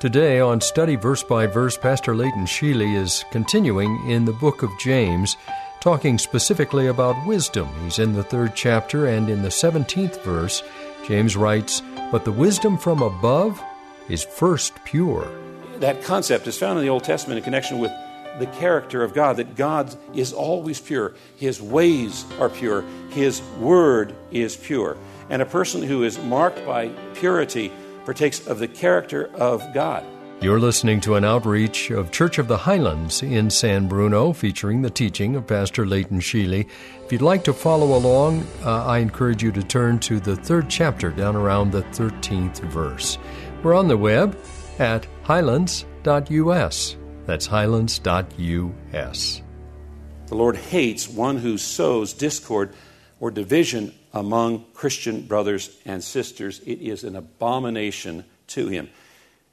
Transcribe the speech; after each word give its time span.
Today, 0.00 0.40
on 0.40 0.62
Study 0.62 0.96
Verse 0.96 1.22
by 1.22 1.46
Verse, 1.46 1.76
Pastor 1.76 2.16
Leighton 2.16 2.46
Sheely 2.46 2.96
is 2.96 3.22
continuing 3.30 4.08
in 4.08 4.24
the 4.24 4.32
book 4.32 4.62
of 4.62 4.70
James, 4.78 5.36
talking 5.80 6.16
specifically 6.16 6.86
about 6.86 7.26
wisdom. 7.26 7.68
He's 7.84 7.98
in 7.98 8.14
the 8.14 8.22
third 8.22 8.54
chapter, 8.54 9.06
and 9.06 9.28
in 9.28 9.42
the 9.42 9.50
17th 9.50 10.24
verse, 10.24 10.62
James 11.06 11.36
writes, 11.36 11.82
But 12.10 12.24
the 12.24 12.32
wisdom 12.32 12.78
from 12.78 13.02
above 13.02 13.62
is 14.08 14.24
first 14.24 14.72
pure. 14.86 15.30
That 15.80 16.02
concept 16.02 16.46
is 16.46 16.56
found 16.56 16.78
in 16.78 16.84
the 16.86 16.90
Old 16.90 17.04
Testament 17.04 17.36
in 17.36 17.44
connection 17.44 17.78
with 17.78 17.92
the 18.38 18.46
character 18.46 19.02
of 19.02 19.12
God, 19.12 19.36
that 19.36 19.54
God 19.54 19.94
is 20.14 20.32
always 20.32 20.80
pure. 20.80 21.12
His 21.36 21.60
ways 21.60 22.24
are 22.40 22.48
pure. 22.48 22.86
His 23.10 23.42
word 23.58 24.14
is 24.30 24.56
pure. 24.56 24.96
And 25.28 25.42
a 25.42 25.46
person 25.46 25.82
who 25.82 26.04
is 26.04 26.18
marked 26.18 26.64
by 26.64 26.88
purity 27.12 27.70
partakes 28.04 28.46
of 28.46 28.58
the 28.58 28.68
character 28.68 29.30
of 29.34 29.62
God. 29.74 30.04
You're 30.42 30.58
listening 30.58 31.02
to 31.02 31.16
an 31.16 31.24
outreach 31.24 31.90
of 31.90 32.10
Church 32.10 32.38
of 32.38 32.48
the 32.48 32.56
Highlands 32.56 33.22
in 33.22 33.50
San 33.50 33.88
Bruno, 33.88 34.32
featuring 34.32 34.80
the 34.80 34.88
teaching 34.88 35.36
of 35.36 35.46
Pastor 35.46 35.84
Leighton 35.84 36.18
Sheely. 36.18 36.66
If 37.04 37.12
you'd 37.12 37.20
like 37.20 37.44
to 37.44 37.52
follow 37.52 37.94
along, 37.94 38.46
uh, 38.64 38.86
I 38.86 39.00
encourage 39.00 39.42
you 39.42 39.52
to 39.52 39.62
turn 39.62 39.98
to 39.98 40.18
the 40.18 40.36
third 40.36 40.70
chapter, 40.70 41.10
down 41.10 41.36
around 41.36 41.72
the 41.72 41.82
13th 41.82 42.60
verse. 42.70 43.18
We're 43.62 43.74
on 43.74 43.88
the 43.88 43.98
web 43.98 44.34
at 44.78 45.06
highlands.us. 45.24 46.96
That's 47.26 47.46
highlands.us. 47.46 49.42
The 50.26 50.34
Lord 50.34 50.56
hates 50.56 51.06
one 51.06 51.36
who 51.36 51.58
sows 51.58 52.14
discord 52.14 52.72
or 53.20 53.30
division 53.30 53.94
among 54.12 54.64
Christian 54.72 55.22
brothers 55.22 55.78
and 55.84 56.02
sisters. 56.02 56.60
It 56.60 56.80
is 56.80 57.04
an 57.04 57.14
abomination 57.14 58.24
to 58.48 58.68
him. 58.68 58.88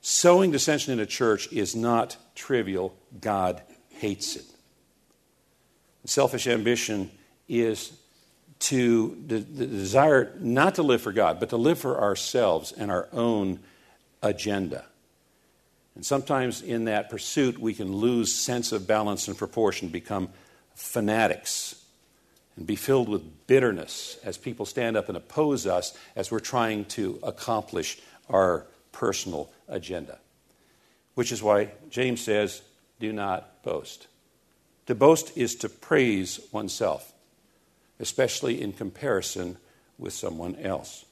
Sowing 0.01 0.51
dissension 0.51 0.93
in 0.93 0.99
a 0.99 1.05
church 1.05 1.51
is 1.51 1.75
not 1.75 2.17
trivial. 2.33 2.95
God 3.19 3.61
hates 3.89 4.35
it. 4.37 4.45
Selfish 6.05 6.47
ambition 6.47 7.11
is 7.49 7.91
to 8.59 9.21
the, 9.27 9.39
the 9.39 9.67
desire 9.67 10.33
not 10.39 10.75
to 10.75 10.83
live 10.83 11.01
for 11.01 11.11
God, 11.11 11.39
but 11.39 11.49
to 11.49 11.57
live 11.57 11.77
for 11.77 11.99
ourselves 12.01 12.71
and 12.71 12.89
our 12.89 13.09
own 13.11 13.59
agenda. 14.23 14.85
And 15.95 16.05
sometimes 16.05 16.61
in 16.61 16.85
that 16.85 17.09
pursuit, 17.09 17.57
we 17.57 17.73
can 17.73 17.91
lose 17.91 18.33
sense 18.33 18.71
of 18.71 18.87
balance 18.87 19.27
and 19.27 19.37
proportion, 19.37 19.89
become 19.89 20.29
fanatics, 20.75 21.76
and 22.57 22.65
be 22.65 22.75
filled 22.75 23.07
with 23.07 23.47
bitterness 23.47 24.17
as 24.23 24.37
people 24.37 24.65
stand 24.65 24.97
up 24.97 25.07
and 25.07 25.15
oppose 25.15 25.65
us 25.65 25.97
as 26.15 26.31
we're 26.31 26.39
trying 26.39 26.85
to 26.85 27.19
accomplish 27.23 27.99
our 28.29 28.65
personal 28.91 29.49
agenda. 29.67 30.17
Which 31.13 31.31
is 31.31 31.41
why 31.41 31.71
James 31.89 32.21
says, 32.21 32.61
do 32.99 33.13
not 33.13 33.63
boast. 33.63 34.07
To 34.87 34.95
boast 34.95 35.37
is 35.37 35.55
to 35.57 35.69
praise 35.69 36.39
oneself, 36.51 37.13
especially 37.99 38.61
in 38.61 38.73
comparison 38.73 39.57
with 39.99 40.13
someone 40.13 40.55
else. 40.55 41.05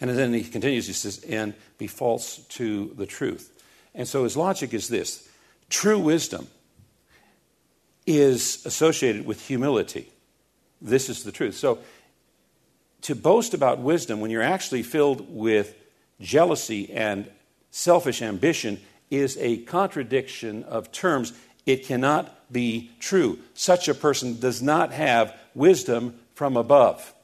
And 0.00 0.10
then 0.10 0.32
he 0.32 0.44
continues, 0.44 0.86
he 0.86 0.92
says, 0.92 1.22
and 1.24 1.54
be 1.78 1.86
false 1.86 2.38
to 2.50 2.92
the 2.96 3.06
truth. 3.06 3.52
And 3.94 4.06
so 4.06 4.24
his 4.24 4.36
logic 4.36 4.74
is 4.74 4.88
this 4.88 5.28
true 5.68 5.98
wisdom 5.98 6.48
is 8.18 8.64
associated 8.66 9.24
with 9.24 9.46
humility. 9.46 10.10
This 10.80 11.08
is 11.08 11.22
the 11.22 11.32
truth. 11.32 11.56
So 11.56 11.78
to 13.02 13.14
boast 13.14 13.54
about 13.54 13.78
wisdom 13.78 14.20
when 14.20 14.30
you're 14.30 14.42
actually 14.42 14.82
filled 14.82 15.34
with 15.34 15.74
jealousy 16.20 16.92
and 16.92 17.30
selfish 17.70 18.20
ambition 18.22 18.80
is 19.10 19.36
a 19.38 19.58
contradiction 19.58 20.64
of 20.64 20.92
terms. 20.92 21.32
It 21.66 21.86
cannot 21.86 22.52
be 22.52 22.90
true. 23.00 23.38
Such 23.54 23.88
a 23.88 23.94
person 23.94 24.38
does 24.38 24.62
not 24.62 24.92
have 24.92 25.36
wisdom 25.54 26.18
from 26.34 26.56
above. 26.56 27.14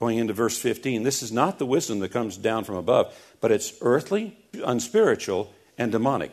Going 0.00 0.18
into 0.18 0.32
verse 0.32 0.58
15, 0.58 1.02
this 1.02 1.22
is 1.22 1.30
not 1.30 1.58
the 1.58 1.66
wisdom 1.66 2.00
that 2.00 2.10
comes 2.10 2.36
down 2.36 2.64
from 2.64 2.74
above, 2.74 3.14
but 3.40 3.52
it's 3.52 3.72
earthly, 3.80 4.36
unspiritual, 4.64 5.52
and 5.78 5.92
demonic. 5.92 6.32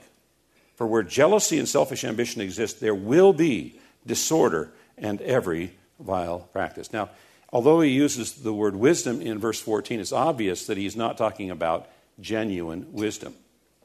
For 0.79 0.87
where 0.87 1.03
jealousy 1.03 1.59
and 1.59 1.67
selfish 1.67 2.05
ambition 2.05 2.39
exist, 2.39 2.79
there 2.79 2.95
will 2.95 3.33
be 3.33 3.77
disorder 4.07 4.71
and 4.97 5.19
every 5.19 5.73
vile 5.99 6.47
practice. 6.53 6.93
Now, 6.93 7.09
although 7.51 7.81
he 7.81 7.89
uses 7.89 8.31
the 8.31 8.53
word 8.53 8.77
wisdom 8.77 9.21
in 9.21 9.39
verse 9.39 9.59
14, 9.59 9.99
it's 9.99 10.13
obvious 10.13 10.67
that 10.67 10.77
he's 10.77 10.95
not 10.95 11.17
talking 11.17 11.51
about 11.51 11.89
genuine 12.21 12.93
wisdom. 12.93 13.33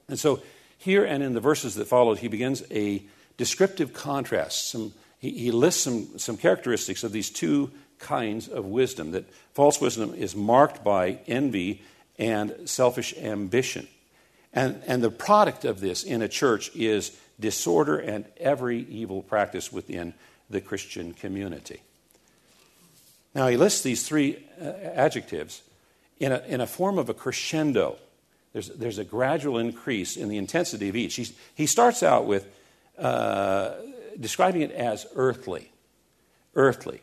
And 0.06 0.20
so, 0.20 0.40
here 0.78 1.04
and 1.04 1.20
in 1.20 1.34
the 1.34 1.40
verses 1.40 1.74
that 1.74 1.88
followed, 1.88 2.20
he 2.20 2.28
begins 2.28 2.62
a 2.70 3.02
descriptive 3.38 3.92
contrast. 3.92 4.68
Some, 4.70 4.92
he, 5.18 5.30
he 5.32 5.50
lists 5.50 5.82
some, 5.82 6.16
some 6.16 6.36
characteristics 6.36 7.02
of 7.02 7.10
these 7.10 7.28
two 7.28 7.72
kinds 7.98 8.46
of 8.46 8.66
wisdom. 8.66 9.10
That 9.10 9.28
false 9.52 9.80
wisdom 9.80 10.14
is 10.14 10.36
marked 10.36 10.84
by 10.84 11.18
envy 11.26 11.82
and 12.20 12.54
selfish 12.66 13.16
ambition. 13.18 13.88
And, 14.54 14.80
and 14.86 15.02
the 15.02 15.10
product 15.10 15.64
of 15.64 15.80
this 15.80 16.04
in 16.04 16.22
a 16.22 16.28
church 16.28 16.74
is 16.74 17.10
disorder 17.40 17.98
and 17.98 18.24
every 18.38 18.78
evil 18.88 19.22
practice 19.22 19.72
within 19.72 20.14
the 20.48 20.60
Christian 20.60 21.12
community. 21.12 21.80
Now, 23.34 23.48
he 23.48 23.56
lists 23.56 23.82
these 23.82 24.06
three 24.06 24.38
uh, 24.60 24.64
adjectives 24.64 25.62
in 26.18 26.30
a, 26.30 26.38
in 26.46 26.60
a 26.60 26.66
form 26.66 26.98
of 26.98 27.08
a 27.08 27.14
crescendo. 27.14 27.96
There's, 28.52 28.68
there's 28.68 28.98
a 28.98 29.04
gradual 29.04 29.58
increase 29.58 30.16
in 30.16 30.28
the 30.28 30.38
intensity 30.38 30.88
of 30.88 30.94
each. 30.94 31.16
He's, 31.16 31.32
he 31.56 31.66
starts 31.66 32.04
out 32.04 32.26
with 32.26 32.46
uh, 32.96 33.72
describing 34.20 34.62
it 34.62 34.70
as 34.70 35.06
earthly. 35.16 35.72
Earthly. 36.54 37.00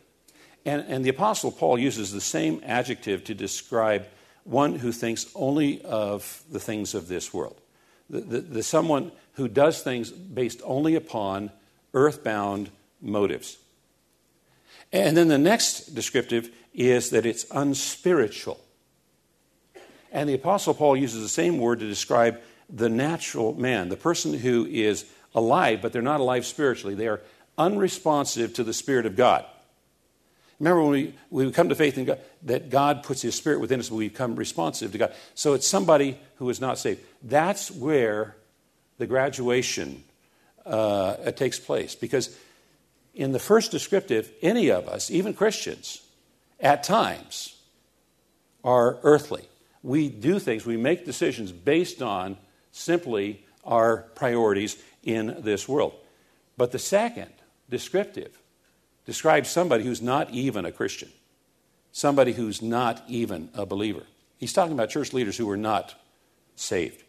And, 0.64 0.86
and 0.88 1.04
the 1.04 1.10
Apostle 1.10 1.52
Paul 1.52 1.78
uses 1.78 2.12
the 2.12 2.20
same 2.22 2.62
adjective 2.64 3.24
to 3.24 3.34
describe 3.34 4.06
one 4.44 4.76
who 4.76 4.92
thinks 4.92 5.30
only 5.34 5.82
of 5.82 6.42
the 6.50 6.60
things 6.60 6.94
of 6.94 7.08
this 7.08 7.32
world. 7.32 7.60
The, 8.10 8.20
the, 8.20 8.40
the 8.40 8.62
someone 8.62 9.12
who 9.34 9.48
does 9.48 9.82
things 9.82 10.10
based 10.10 10.60
only 10.64 10.94
upon 10.94 11.50
earthbound 11.94 12.70
motives. 13.00 13.58
And 14.92 15.16
then 15.16 15.28
the 15.28 15.38
next 15.38 15.94
descriptive 15.94 16.50
is 16.74 17.10
that 17.10 17.24
it's 17.24 17.46
unspiritual. 17.50 18.60
And 20.10 20.28
the 20.28 20.34
Apostle 20.34 20.74
Paul 20.74 20.96
uses 20.96 21.22
the 21.22 21.28
same 21.28 21.58
word 21.58 21.80
to 21.80 21.88
describe 21.88 22.40
the 22.68 22.90
natural 22.90 23.54
man, 23.54 23.88
the 23.88 23.96
person 23.96 24.34
who 24.34 24.66
is 24.66 25.06
alive, 25.34 25.80
but 25.80 25.92
they're 25.92 26.02
not 26.02 26.20
alive 26.20 26.44
spiritually. 26.44 26.94
They 26.94 27.08
are 27.08 27.22
unresponsive 27.56 28.52
to 28.54 28.64
the 28.64 28.74
Spirit 28.74 29.06
of 29.06 29.16
God. 29.16 29.46
Remember 30.62 30.82
when 30.82 30.90
we, 30.92 31.14
we 31.44 31.50
come 31.50 31.70
to 31.70 31.74
faith 31.74 31.98
in 31.98 32.04
God, 32.04 32.20
that 32.44 32.70
God 32.70 33.02
puts 33.02 33.20
His 33.20 33.34
Spirit 33.34 33.58
within 33.58 33.80
us, 33.80 33.90
we 33.90 34.08
become 34.08 34.36
responsive 34.36 34.92
to 34.92 34.98
God. 34.98 35.12
So 35.34 35.54
it's 35.54 35.66
somebody 35.66 36.20
who 36.36 36.48
is 36.50 36.60
not 36.60 36.78
saved. 36.78 37.00
That's 37.20 37.68
where 37.68 38.36
the 38.98 39.08
graduation 39.08 40.04
uh, 40.64 41.32
takes 41.32 41.58
place. 41.58 41.96
Because 41.96 42.38
in 43.12 43.32
the 43.32 43.40
first 43.40 43.72
descriptive, 43.72 44.30
any 44.40 44.70
of 44.70 44.86
us, 44.86 45.10
even 45.10 45.34
Christians, 45.34 46.00
at 46.60 46.84
times 46.84 47.60
are 48.62 49.00
earthly. 49.02 49.48
We 49.82 50.10
do 50.10 50.38
things, 50.38 50.64
we 50.64 50.76
make 50.76 51.04
decisions 51.04 51.50
based 51.50 52.02
on 52.02 52.36
simply 52.70 53.44
our 53.64 54.02
priorities 54.14 54.80
in 55.02 55.38
this 55.40 55.68
world. 55.68 55.94
But 56.56 56.70
the 56.70 56.78
second 56.78 57.32
descriptive 57.68 58.38
describes 59.04 59.50
somebody 59.50 59.84
who's 59.84 60.02
not 60.02 60.30
even 60.30 60.64
a 60.64 60.72
Christian, 60.72 61.10
somebody 61.92 62.32
who's 62.32 62.62
not 62.62 63.02
even 63.08 63.50
a 63.54 63.66
believer. 63.66 64.04
He's 64.38 64.52
talking 64.52 64.72
about 64.72 64.90
church 64.90 65.12
leaders 65.12 65.36
who 65.36 65.46
were 65.46 65.56
not 65.56 65.94
saved. 66.56 67.02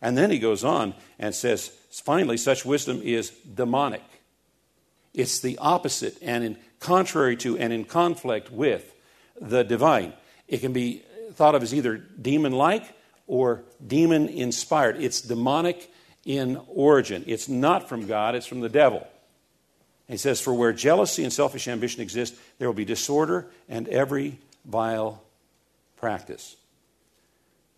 And 0.00 0.16
then 0.16 0.30
he 0.30 0.38
goes 0.38 0.64
on 0.64 0.94
and 1.18 1.34
says, 1.34 1.68
finally, 1.90 2.36
such 2.36 2.64
wisdom 2.64 3.00
is 3.02 3.30
demonic. 3.30 4.02
It's 5.14 5.40
the 5.40 5.58
opposite 5.58 6.18
and 6.20 6.44
in 6.44 6.56
contrary 6.78 7.36
to 7.38 7.56
and 7.56 7.72
in 7.72 7.84
conflict 7.84 8.52
with 8.52 8.94
the 9.40 9.62
divine. 9.62 10.12
It 10.46 10.58
can 10.58 10.72
be 10.72 11.02
thought 11.32 11.54
of 11.54 11.62
as 11.62 11.74
either 11.74 11.96
demon 11.96 12.52
like 12.52 12.84
or 13.26 13.62
demon 13.84 14.28
inspired. 14.28 14.96
It's 15.00 15.22
demonic 15.22 15.90
in 16.24 16.60
origin. 16.68 17.24
It's 17.26 17.48
not 17.48 17.88
from 17.88 18.06
God, 18.06 18.34
it's 18.34 18.46
from 18.46 18.60
the 18.60 18.68
devil. 18.68 19.06
He 20.08 20.16
says, 20.16 20.40
For 20.40 20.54
where 20.54 20.72
jealousy 20.72 21.24
and 21.24 21.32
selfish 21.32 21.68
ambition 21.68 22.00
exist, 22.00 22.34
there 22.58 22.68
will 22.68 22.74
be 22.74 22.84
disorder 22.84 23.46
and 23.68 23.88
every 23.88 24.38
vile 24.64 25.22
practice. 25.96 26.56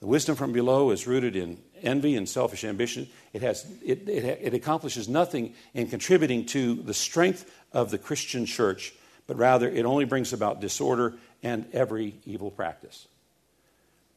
The 0.00 0.06
wisdom 0.06 0.36
from 0.36 0.52
below 0.52 0.90
is 0.90 1.06
rooted 1.06 1.34
in 1.34 1.58
envy 1.82 2.14
and 2.16 2.28
selfish 2.28 2.64
ambition. 2.64 3.08
It, 3.32 3.42
has, 3.42 3.66
it, 3.84 4.08
it, 4.08 4.24
it, 4.42 4.54
accomplishes 4.54 5.08
nothing 5.08 5.54
in 5.74 5.88
contributing 5.88 6.46
to 6.46 6.74
the 6.74 6.94
strength 6.94 7.50
of 7.72 7.90
the 7.90 7.98
Christian 7.98 8.46
church, 8.46 8.94
but 9.26 9.36
rather 9.36 9.68
it 9.68 9.84
only 9.84 10.04
brings 10.04 10.32
about 10.32 10.60
disorder 10.60 11.14
and 11.42 11.66
every 11.72 12.14
evil 12.24 12.50
practice. 12.50 13.06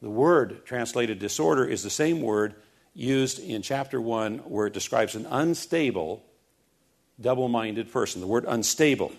The 0.00 0.10
word 0.10 0.64
translated 0.66 1.18
disorder 1.18 1.64
is 1.64 1.82
the 1.82 1.90
same 1.90 2.20
word 2.20 2.54
used 2.94 3.38
in 3.38 3.62
chapter 3.62 4.00
1 4.00 4.38
where 4.38 4.66
it 4.66 4.72
describes 4.72 5.14
an 5.14 5.26
unstable, 5.26 6.22
double 7.22 7.48
minded 7.48 7.90
person. 7.92 8.20
The 8.20 8.26
word 8.26 8.44
unstable. 8.46 9.12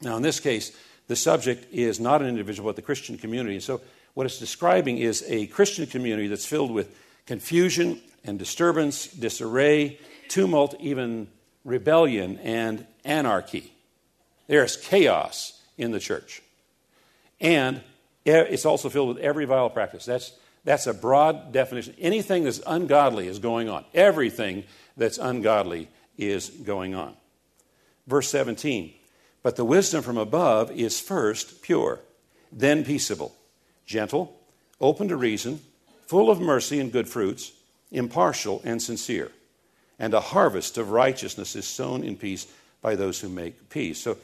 Now, 0.00 0.16
in 0.16 0.22
this 0.22 0.40
case, 0.40 0.76
the 1.06 1.16
subject 1.16 1.72
is 1.72 1.98
not 1.98 2.20
an 2.20 2.28
individual, 2.28 2.68
but 2.68 2.76
the 2.76 2.82
Christian 2.82 3.18
community. 3.18 3.60
So, 3.60 3.80
what 4.14 4.26
it's 4.26 4.38
describing 4.38 4.98
is 4.98 5.24
a 5.28 5.46
Christian 5.46 5.86
community 5.86 6.26
that's 6.28 6.46
filled 6.46 6.72
with 6.72 6.94
confusion 7.26 8.00
and 8.24 8.38
disturbance, 8.38 9.06
disarray, 9.06 9.98
tumult, 10.28 10.74
even 10.80 11.28
rebellion 11.64 12.38
and 12.38 12.86
anarchy. 13.04 13.72
There's 14.48 14.76
chaos 14.76 15.60
in 15.76 15.92
the 15.92 16.00
church. 16.00 16.42
And 17.40 17.80
it's 18.24 18.66
also 18.66 18.88
filled 18.88 19.08
with 19.08 19.18
every 19.18 19.44
vile 19.44 19.70
practice. 19.70 20.04
That's, 20.04 20.32
that's 20.64 20.86
a 20.86 20.94
broad 20.94 21.52
definition. 21.52 21.94
Anything 21.98 22.44
that's 22.44 22.60
ungodly 22.66 23.28
is 23.28 23.38
going 23.38 23.68
on. 23.68 23.84
Everything 23.94 24.64
that's 24.96 25.18
ungodly 25.18 25.88
is 26.16 26.50
going 26.50 26.94
on. 26.94 27.14
Verse 28.08 28.30
17 28.30 28.92
But 29.42 29.54
the 29.54 29.64
wisdom 29.64 30.02
from 30.02 30.18
above 30.18 30.72
is 30.72 30.98
first 30.98 31.62
pure, 31.62 32.00
then 32.50 32.84
peaceable, 32.84 33.36
gentle, 33.86 34.34
open 34.80 35.08
to 35.08 35.16
reason, 35.16 35.60
full 36.06 36.30
of 36.30 36.40
mercy 36.40 36.80
and 36.80 36.90
good 36.90 37.08
fruits, 37.08 37.52
impartial 37.92 38.60
and 38.64 38.82
sincere. 38.82 39.30
And 39.98 40.14
a 40.14 40.20
harvest 40.20 40.78
of 40.78 40.90
righteousness 40.90 41.54
is 41.54 41.66
sown 41.66 42.02
in 42.02 42.16
peace 42.16 42.46
by 42.80 42.96
those 42.96 43.20
who 43.20 43.28
make 43.28 43.68
peace. 43.68 44.00
So 44.00 44.16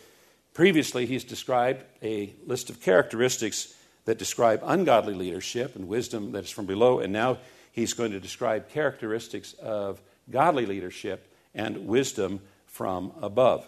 previously, 0.55 1.05
he's 1.05 1.25
described 1.25 1.85
a 2.03 2.33
list 2.47 2.71
of 2.71 2.81
characteristics 2.81 3.75
that 4.05 4.19
describe 4.19 4.63
ungodly 4.65 5.15
leadership 5.15 5.77
and 5.77 5.89
wisdom 5.89 6.33
that 6.33 6.45
is 6.45 6.51
from 6.51 6.67
below, 6.67 7.01
and 7.01 7.13
now 7.13 7.39
he's 7.73 7.93
going 7.93 8.13
to 8.13 8.21
describe 8.21 8.71
characteristics 8.71 9.53
of 9.55 10.01
godly 10.31 10.65
leadership 10.65 11.27
and 11.55 11.87
wisdom 11.87 12.41
from 12.67 13.13
above. 13.21 13.67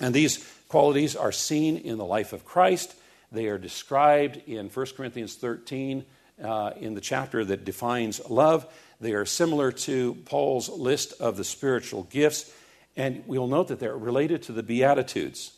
And 0.00 0.14
these 0.14 0.44
qualities 0.68 1.14
are 1.14 1.32
seen 1.32 1.76
in 1.76 1.98
the 1.98 2.04
life 2.04 2.32
of 2.32 2.44
Christ. 2.44 2.94
They 3.32 3.46
are 3.46 3.58
described 3.58 4.40
in 4.46 4.68
1 4.68 4.86
Corinthians 4.96 5.34
13 5.34 6.04
uh, 6.42 6.72
in 6.80 6.94
the 6.94 7.00
chapter 7.00 7.44
that 7.44 7.64
defines 7.64 8.20
love. 8.28 8.66
They 9.00 9.12
are 9.12 9.24
similar 9.24 9.72
to 9.72 10.14
Paul's 10.24 10.68
list 10.68 11.20
of 11.20 11.36
the 11.36 11.44
spiritual 11.44 12.04
gifts. 12.04 12.52
And 12.96 13.22
we'll 13.26 13.46
note 13.46 13.68
that 13.68 13.78
they're 13.78 13.96
related 13.96 14.42
to 14.44 14.52
the 14.52 14.62
Beatitudes 14.62 15.52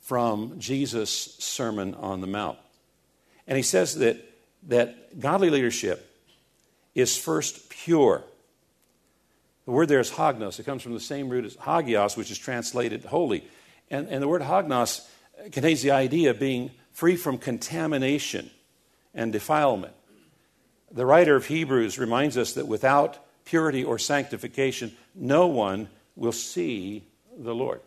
from 0.00 0.58
Jesus' 0.58 1.36
Sermon 1.38 1.94
on 1.94 2.20
the 2.20 2.26
Mount. 2.26 2.58
And 3.46 3.56
he 3.56 3.62
says 3.62 3.96
that, 3.96 4.18
that 4.68 5.20
godly 5.20 5.50
leadership 5.50 6.06
is 6.94 7.16
first 7.16 7.70
pure. 7.70 8.24
The 9.64 9.70
word 9.70 9.88
there 9.88 10.00
is 10.00 10.10
hagnos. 10.10 10.58
It 10.58 10.66
comes 10.66 10.82
from 10.82 10.94
the 10.94 11.00
same 11.00 11.28
root 11.28 11.44
as 11.44 11.56
hagios, 11.56 12.16
which 12.16 12.30
is 12.30 12.38
translated 12.38 13.04
holy. 13.04 13.44
And, 13.90 14.08
and 14.08 14.22
the 14.22 14.28
word 14.28 14.42
hagnos 14.42 15.06
contains 15.52 15.82
the 15.82 15.90
idea 15.90 16.30
of 16.30 16.38
being 16.38 16.70
free 16.92 17.16
from 17.16 17.38
contamination 17.38 18.50
and 19.14 19.32
defilement. 19.32 19.94
The 20.92 21.06
writer 21.06 21.36
of 21.36 21.46
Hebrews 21.46 21.98
reminds 21.98 22.36
us 22.36 22.54
that 22.54 22.66
without 22.66 23.18
purity 23.44 23.84
or 23.84 23.98
sanctification, 23.98 24.96
no 25.14 25.46
one 25.46 25.88
will 26.16 26.32
see 26.32 27.04
the 27.36 27.54
Lord. 27.54 27.80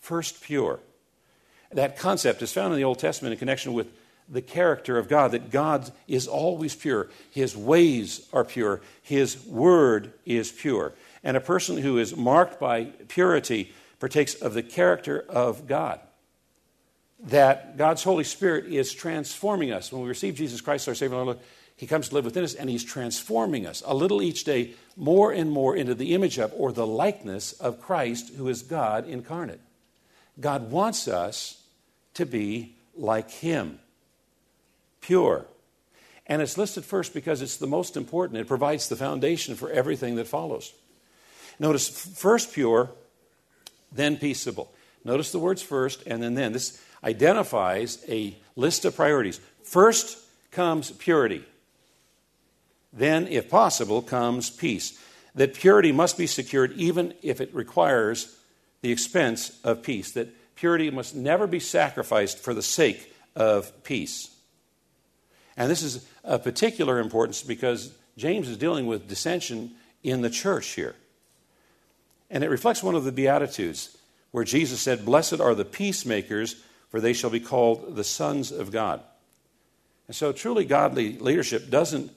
First 0.00 0.42
pure. 0.42 0.80
That 1.72 1.98
concept 1.98 2.42
is 2.42 2.52
found 2.52 2.72
in 2.72 2.78
the 2.78 2.84
Old 2.84 2.98
Testament 2.98 3.32
in 3.32 3.38
connection 3.38 3.74
with 3.74 3.88
the 4.28 4.40
character 4.40 4.96
of 4.96 5.08
God, 5.08 5.32
that 5.32 5.50
God 5.50 5.90
is 6.06 6.26
always 6.28 6.74
pure. 6.74 7.08
His 7.32 7.56
ways 7.56 8.26
are 8.32 8.44
pure. 8.44 8.80
His 9.02 9.44
word 9.44 10.12
is 10.24 10.52
pure. 10.52 10.92
And 11.22 11.36
a 11.36 11.40
person 11.40 11.76
who 11.76 11.98
is 11.98 12.16
marked 12.16 12.60
by 12.60 12.84
purity 13.08 13.72
partakes 14.00 14.34
of 14.34 14.54
the 14.54 14.62
character 14.62 15.24
of 15.28 15.66
God. 15.66 16.00
That 17.24 17.76
God's 17.76 18.02
Holy 18.02 18.24
Spirit 18.24 18.66
is 18.66 18.92
transforming 18.92 19.72
us. 19.72 19.92
When 19.92 20.02
we 20.02 20.08
receive 20.08 20.34
Jesus 20.34 20.60
Christ, 20.60 20.88
our 20.88 20.94
Savior 20.94 21.18
and 21.18 21.26
Lord, 21.26 21.38
He 21.76 21.86
comes 21.86 22.08
to 22.08 22.14
live 22.14 22.24
within 22.24 22.44
us 22.44 22.54
and 22.54 22.68
He's 22.70 22.82
transforming 22.82 23.66
us 23.66 23.82
a 23.86 23.94
little 23.94 24.22
each 24.22 24.44
day, 24.44 24.72
more 24.96 25.30
and 25.30 25.50
more 25.50 25.76
into 25.76 25.94
the 25.94 26.14
image 26.14 26.38
of 26.38 26.52
or 26.56 26.72
the 26.72 26.86
likeness 26.86 27.52
of 27.52 27.80
Christ, 27.80 28.32
who 28.34 28.48
is 28.48 28.62
God 28.62 29.06
incarnate. 29.06 29.60
God 30.40 30.70
wants 30.70 31.06
us 31.06 31.62
to 32.14 32.24
be 32.24 32.74
like 32.96 33.30
Him 33.30 33.78
pure. 35.00 35.46
And 36.26 36.40
it's 36.40 36.56
listed 36.56 36.84
first 36.84 37.12
because 37.12 37.42
it's 37.42 37.56
the 37.56 37.66
most 37.66 37.96
important. 37.96 38.40
It 38.40 38.46
provides 38.46 38.88
the 38.88 38.96
foundation 38.96 39.56
for 39.56 39.70
everything 39.70 40.14
that 40.16 40.28
follows. 40.28 40.72
Notice 41.58 41.88
first 41.88 42.52
pure, 42.52 42.90
then 43.92 44.16
peaceable. 44.16 44.72
Notice 45.04 45.32
the 45.32 45.38
words 45.38 45.62
first 45.62 46.02
and 46.06 46.22
then 46.22 46.34
then. 46.34 46.52
This 46.52 46.82
identifies 47.02 48.04
a 48.08 48.36
list 48.56 48.84
of 48.84 48.96
priorities. 48.96 49.40
First 49.62 50.18
comes 50.50 50.90
purity. 50.90 51.44
Then, 52.92 53.28
if 53.28 53.48
possible, 53.48 54.02
comes 54.02 54.50
peace. 54.50 54.98
That 55.34 55.54
purity 55.54 55.92
must 55.92 56.18
be 56.18 56.26
secured 56.26 56.72
even 56.72 57.14
if 57.22 57.40
it 57.40 57.54
requires 57.54 58.36
the 58.82 58.90
expense 58.90 59.58
of 59.62 59.82
peace. 59.82 60.12
That 60.12 60.28
purity 60.56 60.90
must 60.90 61.14
never 61.14 61.46
be 61.46 61.60
sacrificed 61.60 62.38
for 62.38 62.52
the 62.52 62.62
sake 62.62 63.14
of 63.36 63.84
peace. 63.84 64.30
And 65.56 65.70
this 65.70 65.82
is 65.82 66.06
of 66.24 66.42
particular 66.42 66.98
importance 66.98 67.42
because 67.42 67.92
James 68.16 68.48
is 68.48 68.56
dealing 68.56 68.86
with 68.86 69.08
dissension 69.08 69.72
in 70.02 70.22
the 70.22 70.30
church 70.30 70.68
here. 70.68 70.94
And 72.30 72.44
it 72.44 72.50
reflects 72.50 72.82
one 72.82 72.94
of 72.94 73.04
the 73.04 73.12
Beatitudes 73.12 73.96
where 74.30 74.44
Jesus 74.44 74.80
said, 74.80 75.04
Blessed 75.04 75.40
are 75.40 75.54
the 75.54 75.64
peacemakers, 75.64 76.56
for 76.88 77.00
they 77.00 77.12
shall 77.12 77.30
be 77.30 77.40
called 77.40 77.96
the 77.96 78.04
sons 78.04 78.52
of 78.52 78.70
God. 78.70 79.00
And 80.06 80.14
so, 80.14 80.32
truly 80.32 80.64
godly 80.64 81.18
leadership 81.18 81.70
doesn't 81.70 82.12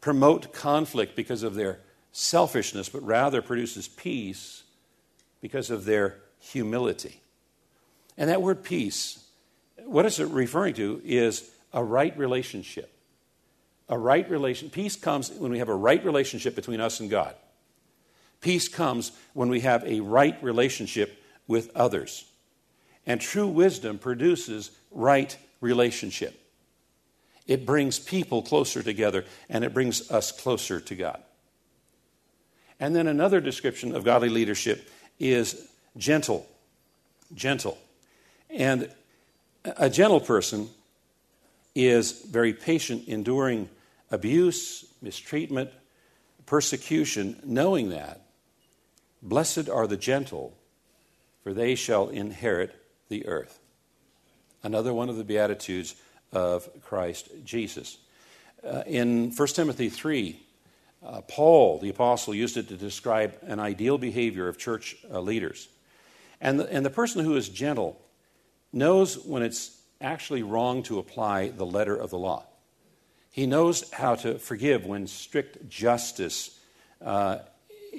promote 0.00 0.52
conflict 0.52 1.14
because 1.16 1.42
of 1.42 1.54
their 1.54 1.80
selfishness, 2.12 2.88
but 2.88 3.02
rather 3.02 3.42
produces 3.42 3.88
peace 3.88 4.62
because 5.40 5.70
of 5.70 5.84
their 5.84 6.16
humility. 6.38 7.20
And 8.16 8.28
that 8.30 8.42
word 8.42 8.62
peace, 8.62 9.24
what 9.84 10.06
is 10.06 10.20
it 10.20 10.28
referring 10.28 10.74
to 10.74 11.00
is 11.04 11.50
a 11.72 11.82
right 11.82 12.16
relationship. 12.18 12.92
A 13.88 13.98
right 13.98 14.28
relation. 14.28 14.70
Peace 14.70 14.96
comes 14.96 15.30
when 15.30 15.50
we 15.50 15.58
have 15.58 15.68
a 15.68 15.74
right 15.74 16.04
relationship 16.04 16.54
between 16.54 16.80
us 16.80 17.00
and 17.00 17.10
God. 17.10 17.34
Peace 18.40 18.68
comes 18.68 19.12
when 19.34 19.48
we 19.48 19.60
have 19.60 19.84
a 19.84 20.00
right 20.00 20.42
relationship 20.42 21.22
with 21.46 21.70
others. 21.76 22.24
And 23.06 23.20
true 23.20 23.48
wisdom 23.48 23.98
produces 23.98 24.70
right 24.90 25.36
relationship. 25.60 26.40
It 27.46 27.66
brings 27.66 27.98
people 27.98 28.42
closer 28.42 28.82
together 28.82 29.24
and 29.48 29.64
it 29.64 29.74
brings 29.74 30.10
us 30.10 30.32
closer 30.32 30.80
to 30.80 30.94
God. 30.94 31.20
And 32.78 32.96
then 32.96 33.06
another 33.06 33.40
description 33.40 33.94
of 33.94 34.04
godly 34.04 34.28
leadership 34.28 34.88
is 35.18 35.68
gentle. 35.96 36.46
Gentle. 37.34 37.76
And 38.48 38.90
a 39.64 39.90
gentle 39.90 40.20
person 40.20 40.68
is 41.74 42.12
very 42.22 42.52
patient, 42.52 43.06
enduring 43.08 43.68
abuse, 44.10 44.86
mistreatment, 45.02 45.70
persecution, 46.46 47.36
knowing 47.44 47.90
that. 47.90 48.22
Blessed 49.22 49.68
are 49.68 49.86
the 49.86 49.96
gentle, 49.96 50.56
for 51.42 51.52
they 51.52 51.74
shall 51.74 52.08
inherit 52.08 52.74
the 53.08 53.26
earth. 53.26 53.58
Another 54.62 54.92
one 54.92 55.08
of 55.08 55.16
the 55.16 55.24
Beatitudes 55.24 55.94
of 56.32 56.68
Christ 56.82 57.28
Jesus. 57.44 57.98
Uh, 58.64 58.82
in 58.86 59.32
1 59.32 59.48
Timothy 59.48 59.88
3, 59.88 60.40
uh, 61.02 61.20
Paul, 61.22 61.78
the 61.78 61.88
apostle, 61.88 62.34
used 62.34 62.56
it 62.56 62.68
to 62.68 62.76
describe 62.76 63.34
an 63.42 63.58
ideal 63.58 63.98
behavior 63.98 64.48
of 64.48 64.58
church 64.58 64.96
uh, 65.10 65.20
leaders. 65.20 65.68
And 66.40 66.60
the, 66.60 66.72
and 66.72 66.84
the 66.84 66.90
person 66.90 67.24
who 67.24 67.36
is 67.36 67.48
gentle 67.48 68.00
knows 68.72 69.18
when 69.18 69.42
it's 69.42 69.78
actually 70.00 70.42
wrong 70.42 70.82
to 70.84 70.98
apply 70.98 71.48
the 71.48 71.66
letter 71.66 71.96
of 71.96 72.10
the 72.10 72.18
law. 72.18 72.44
He 73.30 73.46
knows 73.46 73.90
how 73.92 74.16
to 74.16 74.38
forgive 74.38 74.84
when 74.84 75.06
strict 75.06 75.68
justice 75.68 76.58
uh, 77.00 77.38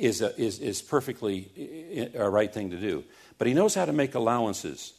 is, 0.02 0.22
a, 0.22 0.36
is, 0.42 0.60
is 0.60 0.82
perfectly 0.82 2.10
a 2.16 2.30
right 2.30 2.52
thing 2.52 2.72
to 2.72 2.78
do. 2.78 3.04
But 3.38 3.48
he 3.48 3.54
knows 3.54 3.76
how 3.76 3.86
to 3.86 3.94
make 3.94 4.16
allowances. 4.16 4.94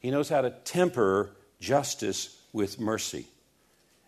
He 0.00 0.10
knows 0.10 0.28
how 0.28 0.40
to 0.40 0.50
temper 0.50 1.30
justice 1.60 2.40
with 2.52 2.80
mercy. 2.80 3.26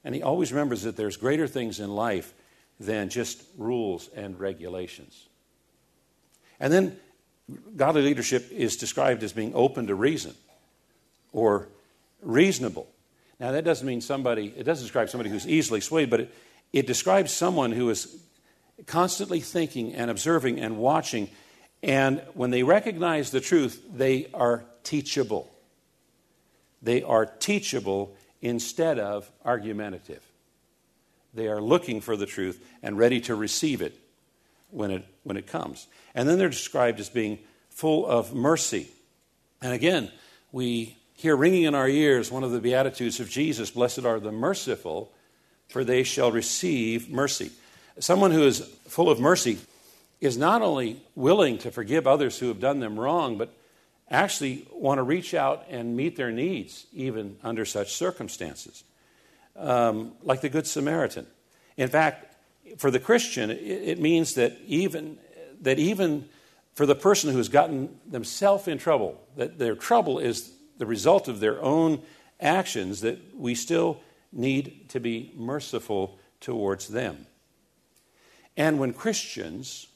And 0.04 0.14
he 0.14 0.22
always 0.22 0.52
remembers 0.52 0.82
that 0.82 0.96
there's 0.96 1.16
greater 1.16 1.46
things 1.46 1.80
in 1.80 1.94
life 1.94 2.32
than 2.80 3.10
just 3.10 3.42
rules 3.58 4.08
and 4.16 4.38
regulations. 4.40 5.26
And 6.58 6.72
then 6.72 6.96
godly 7.76 8.02
leadership 8.02 8.50
is 8.50 8.76
described 8.76 9.22
as 9.22 9.32
being 9.32 9.52
open 9.54 9.86
to 9.88 9.94
reason 9.94 10.34
or 11.32 11.68
reasonable. 12.22 12.88
Now, 13.38 13.52
that 13.52 13.64
doesn't 13.64 13.86
mean 13.86 14.00
somebody, 14.00 14.52
it 14.56 14.64
doesn't 14.64 14.84
describe 14.84 15.10
somebody 15.10 15.30
who's 15.30 15.46
easily 15.46 15.80
swayed, 15.80 16.10
but 16.10 16.20
it, 16.20 16.34
it 16.72 16.86
describes 16.86 17.32
someone 17.32 17.72
who 17.72 17.90
is 17.90 18.16
constantly 18.88 19.40
thinking 19.40 19.94
and 19.94 20.10
observing 20.10 20.58
and 20.58 20.78
watching. 20.78 21.30
And 21.82 22.22
when 22.34 22.50
they 22.50 22.64
recognize 22.64 23.30
the 23.30 23.40
truth, 23.40 23.84
they 23.92 24.28
are 24.34 24.64
teachable. 24.82 25.48
They 26.82 27.02
are 27.02 27.26
teachable 27.26 28.16
instead 28.40 28.98
of 28.98 29.30
argumentative. 29.44 30.24
They 31.34 31.48
are 31.48 31.60
looking 31.60 32.00
for 32.00 32.16
the 32.16 32.26
truth 32.26 32.64
and 32.82 32.98
ready 32.98 33.20
to 33.22 33.34
receive 33.34 33.82
it 33.82 33.98
when 34.70 34.90
it, 34.90 35.04
when 35.22 35.36
it 35.36 35.46
comes. 35.46 35.86
And 36.14 36.28
then 36.28 36.38
they're 36.38 36.48
described 36.48 36.98
as 36.98 37.08
being 37.08 37.38
full 37.68 38.06
of 38.06 38.34
mercy. 38.34 38.88
And 39.60 39.72
again, 39.72 40.10
we 40.50 40.96
hear 41.14 41.36
ringing 41.36 41.64
in 41.64 41.74
our 41.74 41.88
ears 41.88 42.30
one 42.30 42.44
of 42.44 42.52
the 42.52 42.60
Beatitudes 42.60 43.20
of 43.20 43.28
Jesus 43.28 43.70
Blessed 43.70 44.04
are 44.04 44.18
the 44.18 44.32
merciful, 44.32 45.12
for 45.68 45.84
they 45.84 46.02
shall 46.02 46.32
receive 46.32 47.10
mercy. 47.10 47.50
Someone 48.00 48.30
who 48.30 48.44
is 48.44 48.60
full 48.86 49.10
of 49.10 49.18
mercy 49.18 49.58
is 50.20 50.36
not 50.36 50.62
only 50.62 51.02
willing 51.14 51.58
to 51.58 51.70
forgive 51.70 52.06
others 52.06 52.38
who 52.38 52.48
have 52.48 52.60
done 52.60 52.80
them 52.80 52.98
wrong, 52.98 53.38
but 53.38 53.52
actually 54.10 54.66
want 54.72 54.98
to 54.98 55.02
reach 55.02 55.34
out 55.34 55.66
and 55.68 55.96
meet 55.96 56.16
their 56.16 56.30
needs 56.30 56.86
even 56.92 57.36
under 57.42 57.64
such 57.64 57.94
circumstances, 57.94 58.84
um, 59.56 60.12
like 60.22 60.40
the 60.40 60.48
Good 60.48 60.66
Samaritan. 60.66 61.26
In 61.76 61.88
fact, 61.88 62.34
for 62.78 62.90
the 62.90 62.98
Christian, 62.98 63.50
it, 63.50 63.60
it 63.60 64.00
means 64.00 64.34
that 64.34 64.56
even 64.66 65.18
that 65.60 65.78
even 65.78 66.28
for 66.74 66.86
the 66.86 66.94
person 66.94 67.32
who 67.32 67.38
has 67.38 67.48
gotten 67.48 67.98
themselves 68.06 68.68
in 68.68 68.78
trouble, 68.78 69.20
that 69.36 69.58
their 69.58 69.74
trouble 69.74 70.20
is 70.20 70.52
the 70.78 70.86
result 70.86 71.26
of 71.26 71.40
their 71.40 71.60
own 71.60 72.00
actions, 72.40 73.00
that 73.00 73.18
we 73.34 73.54
still 73.56 74.00
need 74.32 74.88
to 74.88 75.00
be 75.00 75.32
merciful 75.34 76.18
towards 76.40 76.86
them. 76.86 77.26
And 78.58 78.80
when 78.80 78.92
Christians 78.92 79.86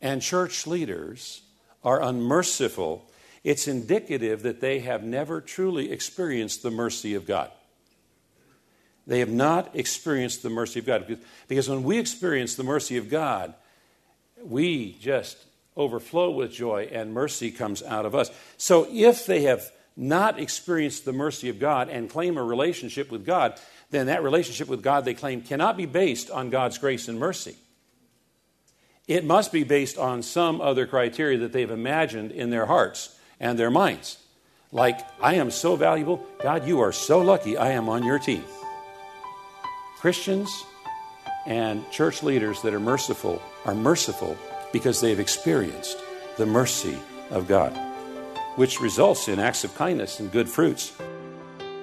and 0.00 0.22
church 0.22 0.66
leaders 0.66 1.42
are 1.84 2.02
unmerciful, 2.02 3.04
it's 3.44 3.68
indicative 3.68 4.42
that 4.42 4.62
they 4.62 4.80
have 4.80 5.04
never 5.04 5.42
truly 5.42 5.92
experienced 5.92 6.62
the 6.62 6.70
mercy 6.70 7.14
of 7.14 7.26
God. 7.26 7.50
They 9.06 9.18
have 9.18 9.28
not 9.28 9.76
experienced 9.76 10.42
the 10.42 10.48
mercy 10.48 10.78
of 10.78 10.86
God. 10.86 11.18
Because 11.46 11.68
when 11.68 11.82
we 11.82 11.98
experience 11.98 12.54
the 12.54 12.64
mercy 12.64 12.96
of 12.96 13.10
God, 13.10 13.52
we 14.42 14.92
just 14.98 15.36
overflow 15.76 16.30
with 16.30 16.52
joy 16.52 16.88
and 16.90 17.12
mercy 17.12 17.50
comes 17.50 17.82
out 17.82 18.06
of 18.06 18.14
us. 18.14 18.30
So 18.56 18.86
if 18.90 19.26
they 19.26 19.42
have 19.42 19.70
not 19.94 20.40
experienced 20.40 21.04
the 21.04 21.12
mercy 21.12 21.50
of 21.50 21.58
God 21.58 21.90
and 21.90 22.08
claim 22.08 22.38
a 22.38 22.42
relationship 22.42 23.10
with 23.10 23.26
God, 23.26 23.60
then 23.90 24.06
that 24.06 24.22
relationship 24.22 24.68
with 24.68 24.82
God 24.82 25.04
they 25.04 25.12
claim 25.12 25.42
cannot 25.42 25.76
be 25.76 25.84
based 25.84 26.30
on 26.30 26.48
God's 26.48 26.78
grace 26.78 27.06
and 27.06 27.18
mercy 27.18 27.56
it 29.10 29.24
must 29.24 29.50
be 29.50 29.64
based 29.64 29.98
on 29.98 30.22
some 30.22 30.60
other 30.60 30.86
criteria 30.86 31.38
that 31.38 31.52
they've 31.52 31.72
imagined 31.72 32.30
in 32.30 32.50
their 32.50 32.66
hearts 32.66 33.18
and 33.40 33.58
their 33.58 33.70
minds. 33.70 34.18
Like, 34.70 35.00
I 35.20 35.34
am 35.34 35.50
so 35.50 35.74
valuable. 35.74 36.24
God, 36.40 36.64
you 36.64 36.78
are 36.78 36.92
so 36.92 37.18
lucky 37.20 37.56
I 37.56 37.72
am 37.72 37.88
on 37.88 38.04
your 38.04 38.20
team. 38.20 38.44
Christians 39.98 40.48
and 41.44 41.90
church 41.90 42.22
leaders 42.22 42.62
that 42.62 42.72
are 42.72 42.78
merciful 42.78 43.42
are 43.64 43.74
merciful 43.74 44.38
because 44.72 45.00
they've 45.00 45.18
experienced 45.18 45.98
the 46.36 46.46
mercy 46.46 46.96
of 47.30 47.48
God, 47.48 47.76
which 48.54 48.80
results 48.80 49.26
in 49.26 49.40
acts 49.40 49.64
of 49.64 49.74
kindness 49.74 50.20
and 50.20 50.30
good 50.30 50.48
fruits. 50.48 50.92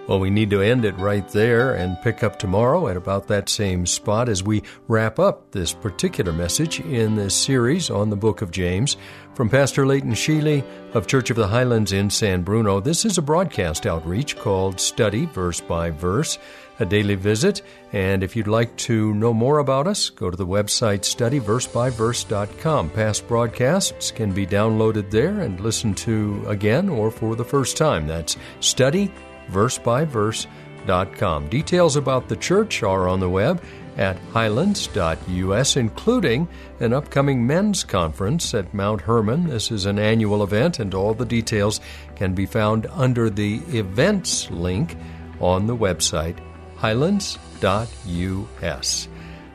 Well, 0.08 0.22
we 0.22 0.30
need 0.30 0.50
to 0.52 0.62
end 0.62 0.86
it 0.86 0.98
right 0.98 1.28
there 1.30 1.74
and 1.74 2.02
pick 2.02 2.24
up 2.24 2.40
tomorrow 2.40 2.88
at 2.88 2.96
about 2.96 3.28
that 3.28 3.50
same 3.50 3.86
spot 3.86 4.30
as 4.30 4.42
we 4.42 4.64
wrap 4.88 5.20
up 5.20 5.52
this 5.52 5.74
particular 5.74 6.32
message 6.32 6.80
in 6.80 7.16
this 7.16 7.36
series 7.36 7.90
on 7.90 8.10
the 8.10 8.16
book 8.16 8.42
of 8.42 8.52
James. 8.52 8.96
From 9.36 9.50
Pastor 9.50 9.86
Leighton 9.86 10.14
Sheely 10.14 10.64
of 10.94 11.08
Church 11.08 11.30
of 11.30 11.36
the 11.36 11.50
Highlands 11.50 11.92
in 11.92 12.10
San 12.10 12.42
Bruno, 12.42 12.80
this 12.80 13.04
is 13.04 13.18
a 13.18 13.22
broadcast 13.22 13.86
outreach 13.86 14.38
called 14.38 14.80
Study 14.80 15.26
Verse 15.26 15.60
by 15.60 15.92
Verse, 15.92 16.40
a 16.80 16.86
daily 16.86 17.16
visit. 17.16 17.62
And 17.92 18.24
if 18.24 18.34
you'd 18.34 18.48
like 18.48 18.76
to 18.78 19.14
know 19.14 19.34
more 19.34 19.60
about 19.60 19.88
us, 19.88 20.10
go 20.10 20.32
to 20.32 20.38
the 20.38 20.48
website 20.48 21.02
studyversebyverse.com. 21.02 22.90
Past 22.92 23.28
broadcasts 23.28 24.12
can 24.12 24.32
be 24.32 24.48
downloaded 24.48 25.12
there 25.12 25.42
and 25.42 25.60
listened 25.60 25.98
to 25.98 26.46
again 26.48 26.88
or 26.88 27.12
for 27.12 27.36
the 27.36 27.46
first 27.46 27.76
time. 27.76 28.08
That's 28.08 28.38
study 28.62 29.12
versebyverse.com. 29.52 31.50
Details 31.50 31.96
about 31.96 32.28
the 32.28 32.36
church 32.36 32.84
are 32.84 33.08
on 33.08 33.20
the 33.20 33.30
web 33.30 33.62
at 33.98 34.18
highlands.us, 34.32 35.76
including 35.76 36.48
an 36.80 36.94
upcoming 36.94 37.46
men's 37.46 37.84
conference 37.84 38.54
at 38.54 38.74
Mount 38.74 39.02
Hermon. 39.02 39.48
This 39.48 39.72
is 39.72 39.86
an 39.86 39.98
annual 39.98 40.44
event, 40.44 40.80
and 40.80 40.94
all 40.94 41.14
the 41.14 41.26
details 41.26 41.82
can 42.16 42.34
be 42.34 42.46
found 42.46 42.86
under 42.92 43.30
the 43.30 43.56
events 43.70 44.50
link 44.52 44.96
on 45.40 45.68
the 45.68 45.76
website 45.76 46.38
highlands.us. 46.78 49.08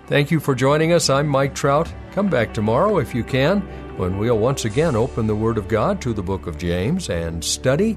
Thank 0.07 0.31
you 0.31 0.41
for 0.41 0.55
joining 0.55 0.93
us. 0.93 1.09
I'm 1.09 1.29
Mike 1.29 1.55
Trout. 1.55 1.91
Come 2.11 2.29
back 2.29 2.53
tomorrow 2.53 2.99
if 2.99 3.15
you 3.15 3.25
can, 3.25 3.61
when 3.97 4.19
we'll 4.19 4.39
once 4.39 4.65
again 4.65 4.97
open 4.97 5.29
the 5.29 5.37
Word 5.37 5.57
of 5.57 5.69
God 5.69 6.03
to 6.03 6.13
the 6.13 6.23
book 6.23 6.49
of 6.49 6.59
James 6.59 7.09
and 7.09 7.45
study 7.45 7.97